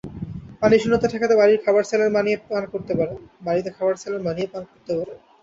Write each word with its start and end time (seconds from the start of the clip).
পানিশূন্যতা 0.61 1.07
ঠেকাতে 1.07 1.35
বাড়িতে 1.35 1.63
খাবার 1.65 1.83
স্যালাইন 1.89 2.11
বানিয়ে 2.17 2.37
পান 2.49 2.63
করতে 2.65 2.93
পারেন। 2.99 3.17